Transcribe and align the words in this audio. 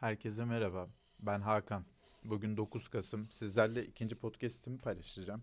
Herkese 0.00 0.44
merhaba. 0.44 0.88
Ben 1.20 1.40
Hakan. 1.40 1.84
Bugün 2.24 2.56
9 2.56 2.88
Kasım. 2.88 3.30
Sizlerle 3.30 3.86
ikinci 3.86 4.16
podcast'imi 4.16 4.78
paylaşacağım. 4.78 5.42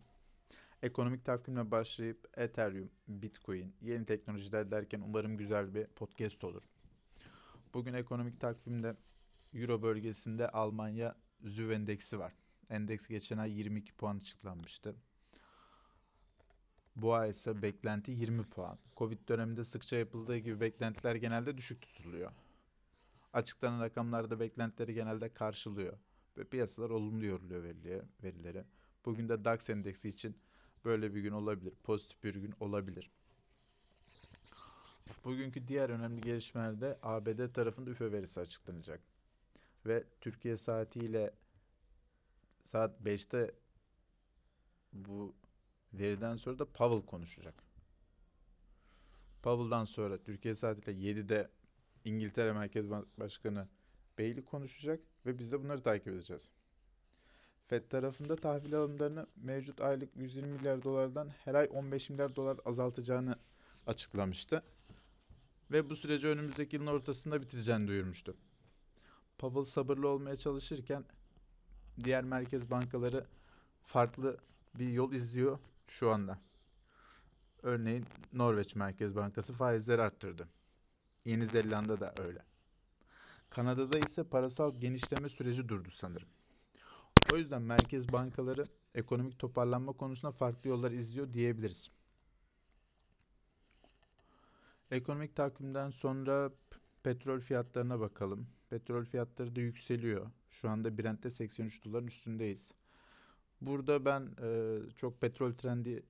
Ekonomik 0.83 1.25
takvimle 1.25 1.71
başlayıp 1.71 2.29
Ethereum, 2.37 2.89
Bitcoin, 3.07 3.75
yeni 3.81 4.05
teknolojiler 4.05 4.71
derken 4.71 5.01
umarım 5.01 5.37
güzel 5.37 5.75
bir 5.75 5.85
podcast 5.85 6.43
olur. 6.43 6.63
Bugün 7.73 7.93
ekonomik 7.93 8.41
takvimde 8.41 8.95
Euro 9.53 9.81
bölgesinde 9.81 10.49
Almanya 10.49 11.15
ZÜV 11.43 11.69
endeksi 11.69 12.19
var. 12.19 12.33
Endeks 12.69 13.07
geçen 13.07 13.37
ay 13.37 13.51
22 13.51 13.93
puan 13.93 14.17
açıklanmıştı. 14.17 14.95
Bu 16.95 17.13
ay 17.13 17.29
ise 17.29 17.61
beklenti 17.61 18.11
20 18.11 18.43
puan. 18.43 18.77
Covid 18.97 19.29
döneminde 19.29 19.63
sıkça 19.63 19.95
yapıldığı 19.95 20.37
gibi 20.37 20.59
beklentiler 20.59 21.15
genelde 21.15 21.57
düşük 21.57 21.81
tutuluyor. 21.81 22.31
Açıklanan 23.33 23.81
rakamlarda 23.81 24.39
beklentileri 24.39 24.93
genelde 24.93 25.33
karşılıyor 25.33 25.97
ve 26.37 26.43
piyasalar 26.43 26.89
olumlu 26.89 27.25
yoruluyor 27.25 27.63
verilere. 28.23 28.65
Bugün 29.05 29.29
de 29.29 29.45
DAX 29.45 29.69
endeksi 29.69 30.09
için 30.09 30.37
böyle 30.85 31.15
bir 31.15 31.21
gün 31.21 31.31
olabilir, 31.31 31.73
pozitif 31.83 32.23
bir 32.23 32.35
gün 32.35 32.53
olabilir. 32.59 33.11
Bugünkü 35.23 35.67
diğer 35.67 35.89
önemli 35.89 36.21
gelişmelerde 36.21 36.99
ABD 37.01 37.53
tarafında 37.53 37.89
üfe 37.89 38.11
verisi 38.11 38.39
açıklanacak. 38.39 39.01
Ve 39.85 40.03
Türkiye 40.21 40.57
saatiyle 40.57 41.33
saat 42.63 43.01
5'te 43.01 43.55
bu 44.93 45.35
veriden 45.93 46.35
sonra 46.35 46.59
da 46.59 46.65
Powell 46.65 47.05
konuşacak. 47.05 47.63
Powell'dan 49.43 49.85
sonra 49.85 50.17
Türkiye 50.17 50.55
saatiyle 50.55 51.11
7'de 51.11 51.49
İngiltere 52.05 52.53
Merkez 52.53 52.89
Başkanı 53.17 53.67
Bailey 54.19 54.45
konuşacak 54.45 54.99
ve 55.25 55.39
biz 55.39 55.51
de 55.51 55.63
bunları 55.63 55.81
takip 55.81 56.07
edeceğiz. 56.07 56.49
FED 57.67 57.89
tarafında 57.89 58.35
tahvil 58.35 58.75
alımlarını 58.75 59.27
mevcut 59.35 59.81
aylık 59.81 60.15
120 60.15 60.47
milyar 60.47 60.83
dolardan 60.83 61.29
her 61.45 61.55
ay 61.55 61.67
15 61.71 62.09
milyar 62.09 62.35
dolar 62.35 62.59
azaltacağını 62.65 63.35
açıklamıştı. 63.87 64.63
Ve 65.71 65.89
bu 65.89 65.95
süreci 65.95 66.27
önümüzdeki 66.27 66.75
yılın 66.75 66.87
ortasında 66.87 67.41
bitireceğini 67.41 67.87
duyurmuştu. 67.87 68.35
Powell 69.37 69.63
sabırlı 69.63 70.07
olmaya 70.07 70.35
çalışırken 70.35 71.05
diğer 72.03 72.23
merkez 72.23 72.71
bankaları 72.71 73.25
farklı 73.81 74.37
bir 74.75 74.89
yol 74.89 75.13
izliyor 75.13 75.59
şu 75.87 76.09
anda. 76.09 76.39
Örneğin 77.63 78.05
Norveç 78.33 78.75
Merkez 78.75 79.15
Bankası 79.15 79.53
faizleri 79.53 80.01
arttırdı. 80.01 80.47
Yeni 81.25 81.47
Zelanda 81.47 81.99
da 81.99 82.13
öyle. 82.17 82.43
Kanada'da 83.49 83.99
ise 83.99 84.23
parasal 84.23 84.79
genişleme 84.79 85.29
süreci 85.29 85.69
durdu 85.69 85.91
sanırım. 85.91 86.27
O 87.33 87.37
yüzden 87.37 87.61
merkez 87.61 88.13
bankaları 88.13 88.65
ekonomik 88.95 89.39
toparlanma 89.39 89.93
konusunda 89.93 90.31
farklı 90.31 90.69
yollar 90.69 90.91
izliyor 90.91 91.33
diyebiliriz. 91.33 91.91
Ekonomik 94.91 95.35
takvimden 95.35 95.89
sonra 95.89 96.51
petrol 97.03 97.39
fiyatlarına 97.39 97.99
bakalım. 97.99 98.47
Petrol 98.69 99.05
fiyatları 99.05 99.55
da 99.55 99.61
yükseliyor. 99.61 100.31
Şu 100.49 100.69
anda 100.69 100.97
Brent'te 100.97 101.29
83 101.29 101.85
doların 101.85 102.07
üstündeyiz. 102.07 102.73
Burada 103.61 104.05
ben 104.05 104.29
e, 104.41 104.79
çok 104.95 105.21
petrol 105.21 105.53
trendi 105.53 106.03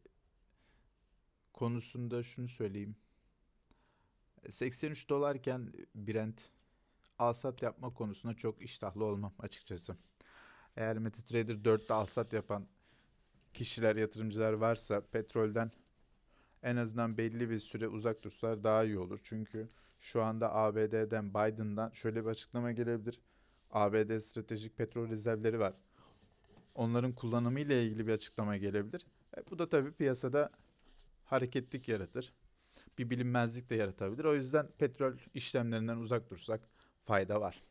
konusunda 1.54 2.24
şunu 2.24 2.48
söyleyeyim. 2.48 2.96
83 4.50 5.10
dolarken 5.10 5.74
Brent 5.96 6.50
alsat 7.20 7.62
yapma 7.62 7.94
konusunda 7.94 8.34
çok 8.34 8.62
iştahlı 8.62 9.06
olmam 9.06 9.34
açıkçası. 9.40 9.98
Eğer 10.76 10.98
MetaTrader 10.98 11.56
4'te 11.56 11.94
alsat 11.94 12.34
yapan 12.34 12.68
kişiler, 13.54 13.96
yatırımcılar 13.96 14.54
varsa 14.54 15.02
petrolden 15.02 15.72
en 16.64 16.76
azından 16.76 17.18
belli 17.18 17.50
bir 17.50 17.60
süre 17.60 17.88
uzak 17.88 18.24
dursalar 18.24 18.64
daha 18.64 18.84
iyi 18.84 19.00
olur. 19.00 19.20
Çünkü 19.24 19.70
şu 20.00 20.24
anda 20.24 20.56
ABD'den, 20.56 21.30
Biden'dan 21.30 21.90
şöyle 21.90 22.26
bir 22.26 22.30
açıklama 22.30 22.72
gelebilir. 22.72 23.20
ABD 23.72 24.20
stratejik 24.20 24.78
petrol 24.78 25.10
rezervleri 25.10 25.60
var. 25.60 25.74
Onların 26.76 27.14
kullanımı 27.14 27.60
ile 27.60 27.84
ilgili 27.84 28.08
bir 28.08 28.12
açıklama 28.12 28.58
gelebilir. 28.58 29.06
E, 29.38 29.42
bu 29.52 29.60
da 29.60 29.70
tabii 29.70 29.92
piyasada 29.92 30.50
hareketlik 31.26 31.88
yaratır 31.88 32.34
bir 32.98 33.10
bilinmezlik 33.10 33.70
de 33.70 33.76
yaratabilir. 33.76 34.26
O 34.26 34.36
yüzden 34.36 34.68
petrol 34.78 35.14
işlemlerinden 35.34 35.98
uzak 35.98 36.30
dursak 36.30 36.62
fayda 37.06 37.42
var. 37.42 37.64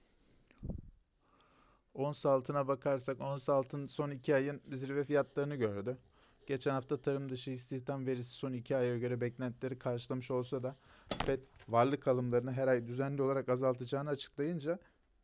Ons 1.94 2.26
altına 2.26 2.68
bakarsak 2.68 3.20
ons 3.20 3.48
altın 3.48 3.86
son 3.86 4.10
iki 4.10 4.34
ayın 4.34 4.60
zirve 4.72 5.04
fiyatlarını 5.04 5.56
gördü. 5.56 5.98
Geçen 6.46 6.70
hafta 6.70 6.96
tarım 6.96 7.28
dışı 7.28 7.50
istihdam 7.50 8.06
verisi 8.06 8.30
son 8.30 8.52
iki 8.52 8.76
aya 8.76 8.98
göre 8.98 9.20
beklentileri 9.20 9.78
karşılamış 9.78 10.30
olsa 10.30 10.62
da 10.62 10.76
FED 11.24 11.40
varlık 11.68 12.08
alımlarını 12.08 12.52
her 12.52 12.68
ay 12.68 12.86
düzenli 12.86 13.22
olarak 13.22 13.48
azaltacağını 13.48 14.10
açıklayınca 14.10 14.78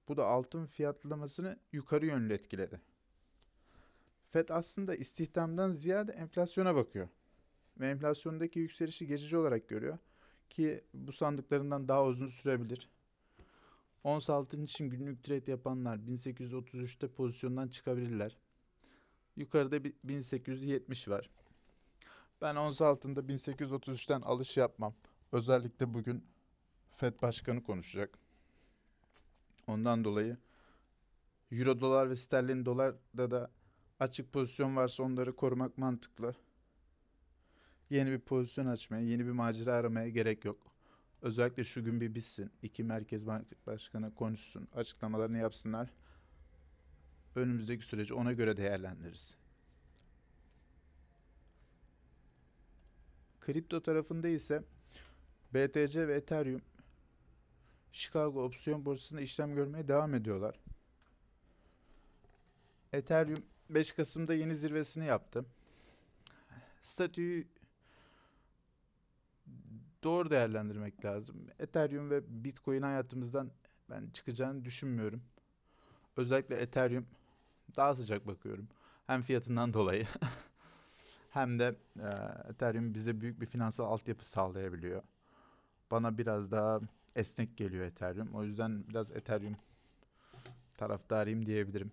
bu 0.09 0.17
da 0.17 0.27
altın 0.27 0.67
fiyatlamasını 0.67 1.59
yukarı 1.73 2.07
yönlü 2.07 2.33
etkiledi. 2.33 2.81
FED 4.31 4.49
aslında 4.49 4.95
istihdamdan 4.95 5.73
ziyade 5.73 6.13
enflasyona 6.13 6.75
bakıyor 6.75 7.09
ve 7.81 7.89
enflasyondaki 7.89 8.59
yükselişi 8.59 9.07
geçici 9.07 9.37
olarak 9.37 9.69
görüyor 9.69 9.99
ki 10.51 10.85
bu 10.95 11.13
sandıklarından 11.13 11.89
daha 11.89 12.05
uzun 12.05 12.29
sürebilir. 12.29 12.89
Ons 14.05 14.31
altın 14.31 14.63
için 14.63 14.91
günlük 14.91 15.25
trade 15.25 15.51
yapanlar 15.51 15.97
1833'te 15.97 17.09
pozisyondan 17.09 17.69
çıkabilirler. 17.69 18.37
Yukarıda 19.37 19.85
1870 20.05 21.09
var. 21.09 21.31
Ben 22.41 22.57
ons 22.57 22.81
altında 22.81 23.21
1833'ten 23.21 24.21
alış 24.21 24.57
yapmam. 24.57 24.95
Özellikle 25.33 25.95
bugün 25.95 26.25
Fed 26.97 27.23
Başkanı 27.23 27.63
konuşacak. 27.63 28.19
Ondan 29.67 30.05
dolayı 30.05 30.37
Euro 31.53 31.81
dolar 31.81 32.11
ve 32.11 32.17
sterlin 32.17 32.65
dolarda 32.65 33.31
da 33.31 33.51
açık 34.01 34.33
pozisyon 34.33 34.77
varsa 34.77 35.03
onları 35.03 35.37
korumak 35.37 35.79
mantıklı 35.79 36.35
yeni 37.91 38.11
bir 38.11 38.19
pozisyon 38.19 38.67
açmaya, 38.67 39.03
yeni 39.03 39.27
bir 39.27 39.31
macera 39.31 39.75
aramaya 39.75 40.09
gerek 40.09 40.45
yok. 40.45 40.73
Özellikle 41.23 41.65
şu 41.65 41.85
gün 41.85 42.01
bir 42.01 42.15
bitsin. 42.15 42.51
İki 42.63 42.85
Merkez 42.85 43.27
Bank 43.27 43.67
Başkanı 43.67 44.15
konuşsun, 44.15 44.69
açıklamalarını 44.75 45.39
yapsınlar. 45.39 45.91
Önümüzdeki 47.35 47.85
süreci 47.85 48.15
ona 48.15 48.33
göre 48.33 48.57
değerlendiririz. 48.57 49.37
Kripto 53.41 53.83
tarafında 53.83 54.29
ise 54.29 54.63
BTC 55.55 56.09
ve 56.09 56.15
Ethereum 56.15 56.63
Chicago 57.93 58.45
opsiyon 58.45 58.85
borsasında 58.85 59.21
işlem 59.21 59.55
görmeye 59.55 59.89
devam 59.89 60.15
ediyorlar. 60.15 60.61
Ethereum 62.93 63.43
5 63.71 63.93
Kasım'da 63.93 64.35
yeni 64.35 64.57
zirvesini 64.57 65.07
yaptı. 65.07 65.45
Statüyü 66.81 67.47
doğru 70.05 70.31
değerlendirmek 70.31 71.05
lazım. 71.05 71.37
Ethereum 71.59 72.11
ve 72.11 72.45
Bitcoin 72.45 72.83
hayatımızdan 72.83 73.51
ben 73.91 74.11
çıkacağını 74.13 74.65
düşünmüyorum. 74.65 75.23
Özellikle 76.17 76.57
Ethereum 76.57 77.07
daha 77.77 77.95
sıcak 77.95 78.27
bakıyorum. 78.27 78.69
Hem 79.07 79.23
fiyatından 79.23 79.75
dolayı 79.75 80.07
hem 81.31 81.59
de 81.59 81.77
e, 81.97 82.09
Ethereum 82.51 82.95
bize 82.95 83.21
büyük 83.21 83.41
bir 83.41 83.47
finansal 83.47 83.85
altyapı 83.85 84.29
sağlayabiliyor. 84.29 85.03
Bana 85.91 86.19
biraz 86.19 86.51
daha 86.51 86.81
esnek 87.17 87.57
geliyor 87.57 87.85
Ethereum. 87.85 88.35
O 88.35 88.45
yüzden 88.45 88.89
biraz 88.89 89.13
Ethereum 89.13 89.57
taraftarıyım 90.77 91.47
diyebilirim. 91.47 91.93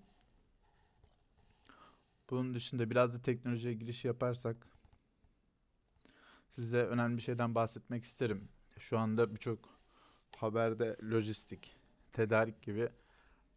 Bunun 2.29 2.53
dışında 2.53 2.89
biraz 2.89 3.13
da 3.13 3.21
teknolojiye 3.21 3.73
giriş 3.73 4.05
yaparsak 4.05 4.67
size 6.55 6.83
önemli 6.83 7.17
bir 7.17 7.21
şeyden 7.21 7.55
bahsetmek 7.55 8.03
isterim. 8.03 8.49
Şu 8.79 8.97
anda 8.97 9.35
birçok 9.35 9.79
haberde 10.37 10.97
lojistik, 11.11 11.75
tedarik 12.13 12.61
gibi 12.61 12.89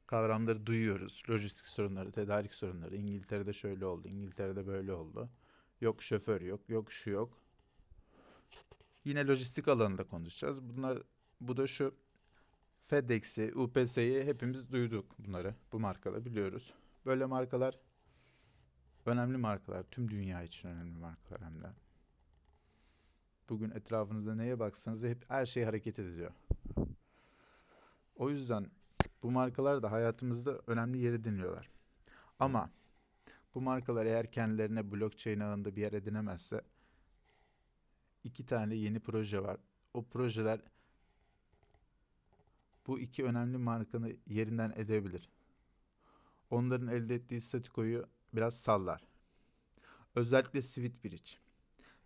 kavramları 0.07 0.67
duyuyoruz. 0.67 1.23
Lojistik 1.31 1.67
sorunları, 1.67 2.13
tedarik 2.13 2.55
sorunları. 2.55 2.97
İngiltere'de 2.97 3.53
şöyle 3.53 3.87
oldu, 3.87 4.09
İngiltere'de 4.09 4.67
böyle 4.67 4.93
oldu. 4.93 5.29
Yok 5.81 6.03
şoför 6.03 6.41
yok, 6.41 6.69
yok 6.69 6.93
şu 6.93 7.11
yok. 7.11 7.39
Yine 9.05 9.27
lojistik 9.27 9.69
alanında 9.69 10.05
konuşacağız. 10.05 10.63
Bunlar 10.63 11.03
bu 11.41 11.57
da 11.57 11.67
şu 11.67 11.95
FedEx'i, 12.87 13.53
UPS'yi 13.55 14.25
hepimiz 14.25 14.73
duyduk 14.73 15.19
bunları. 15.19 15.55
Bu 15.73 15.81
markaları 15.81 16.25
biliyoruz. 16.25 16.75
Böyle 17.07 17.27
markalar 17.27 17.79
önemli 19.07 19.37
markalar. 19.37 19.83
Tüm 19.83 20.11
dünya 20.11 20.43
için 20.43 20.69
önemli 20.69 20.99
markalar 20.99 21.43
hem 21.43 21.63
de. 21.63 21.88
Bugün 23.49 23.71
etrafınızda 23.71 24.35
neye 24.35 24.59
baksanız 24.59 25.05
hep 25.05 25.31
her 25.31 25.47
şey 25.47 25.65
hareket 25.65 25.99
ediyor. 25.99 26.33
O 28.17 28.31
yüzden 28.31 28.71
Bu 29.23 29.31
markalar 29.31 29.83
da 29.83 29.93
hayatımızda 29.93 30.61
önemli 30.67 30.99
yeri 30.99 31.25
dinliyorlar. 31.25 31.71
Ama 32.39 32.71
bu 33.55 33.61
markalar 33.61 34.07
eğer 34.07 34.33
kendilerine 34.33 34.93
blockchain 34.93 35.41
ağında 35.41 35.77
bir 35.77 35.81
yer 35.81 35.93
edinemezse 35.93 36.63
iki 38.25 38.47
tane 38.47 38.75
yeni 38.75 39.01
proje 39.01 39.43
var. 39.43 39.57
O 39.95 40.05
projeler 40.05 40.61
bu 42.87 42.99
iki 42.99 43.25
önemli 43.25 43.59
markanı 43.59 44.17
yerinden 44.27 44.73
edebilir. 44.77 45.29
Onların 46.51 46.89
elde 46.89 47.15
ettiği 47.15 47.41
statükoyu 47.41 48.07
biraz 48.33 48.61
sallar. 48.61 49.03
Özellikle 50.15 50.63
Switbridge. 50.63 51.31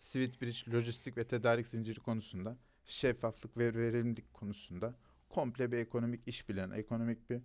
Switbridge 0.02 0.72
lojistik 0.72 1.16
ve 1.16 1.25
tedarik 1.25 1.66
zinciri 1.66 2.00
konusunda, 2.00 2.56
şeffaflık 2.84 3.56
ve 3.56 3.75
verimlilik 3.75 4.34
konusunda 4.34 4.94
komple 5.28 5.72
bir 5.72 5.76
ekonomik 5.76 6.28
iş 6.28 6.49
bilen, 6.49 6.70
ekonomik 6.70 7.31
bir 7.31 7.40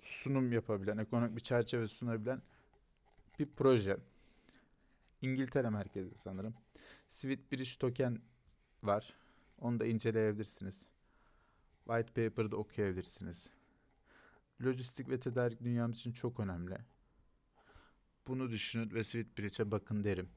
sunum 0.00 0.52
yapabilen, 0.52 0.98
ekonomik 0.98 1.36
bir 1.36 1.40
çerçeve 1.40 1.88
sunabilen 1.88 2.42
bir 3.38 3.46
proje. 3.56 3.96
İngiltere 5.22 5.70
merkezli 5.70 6.14
sanırım. 6.16 6.54
Switbridge 7.08 7.70
token 7.80 8.20
var. 8.82 9.14
Onu 9.58 9.80
da 9.80 9.86
inceleyebilirsiniz. 9.86 10.88
White 11.84 12.28
paper'da 12.28 12.56
okuyabilirsiniz. 12.56 13.50
Lojistik 14.64 15.10
ve 15.10 15.20
tedarik 15.20 15.60
dünyamız 15.60 15.96
için 15.96 16.12
çok 16.12 16.40
önemli. 16.40 16.78
Bunu 18.26 18.50
düşünün 18.50 18.90
ve 18.94 19.04
Switbridge'e 19.04 19.70
bakın 19.70 20.04
derim. 20.04 20.28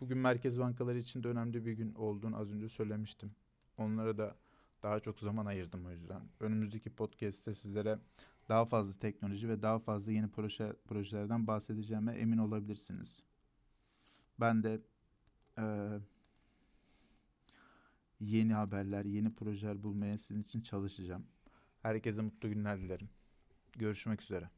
Bugün 0.00 0.18
merkez 0.18 0.58
bankaları 0.58 0.98
için 0.98 1.22
de 1.22 1.28
önemli 1.28 1.66
bir 1.66 1.72
gün 1.72 1.94
olduğunu 1.94 2.36
az 2.36 2.52
önce 2.52 2.68
söylemiştim. 2.68 3.32
Onlara 3.76 4.18
da 4.18 4.36
daha 4.82 5.00
çok 5.00 5.20
zaman 5.20 5.46
ayırdım 5.46 5.86
o 5.86 5.90
yüzden. 5.90 6.22
Önümüzdeki 6.40 6.90
podcast'te 6.90 7.54
sizlere 7.54 7.98
daha 8.48 8.64
fazla 8.64 8.92
teknoloji 8.98 9.48
ve 9.48 9.62
daha 9.62 9.78
fazla 9.78 10.12
yeni 10.12 10.28
proje 10.30 10.72
projelerden 10.88 11.46
bahsedeceğime 11.46 12.12
emin 12.12 12.38
olabilirsiniz. 12.38 13.22
Ben 14.40 14.62
de 14.62 14.80
eee, 15.58 16.00
yeni 18.20 18.54
haberler, 18.54 19.04
yeni 19.04 19.34
projeler 19.34 19.82
bulmaya 19.82 20.18
sizin 20.18 20.42
için 20.42 20.60
çalışacağım. 20.60 21.26
Herkese 21.82 22.22
mutlu 22.22 22.48
günler 22.48 22.80
dilerim. 22.80 23.08
Görüşmek 23.78 24.22
üzere. 24.22 24.50